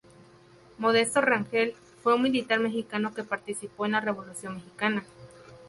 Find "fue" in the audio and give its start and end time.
2.01-2.15